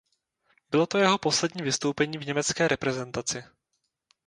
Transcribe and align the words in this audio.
Bylo 0.71 0.87
to 0.87 0.97
jeho 0.97 1.17
poslední 1.17 1.61
vystoupení 1.63 2.17
v 2.17 2.25
německé 2.27 2.67
reprezentaci. 2.67 3.43